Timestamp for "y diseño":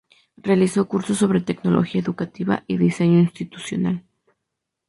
2.65-3.19